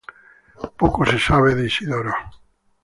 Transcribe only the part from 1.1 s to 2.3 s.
sabe de Isidoro.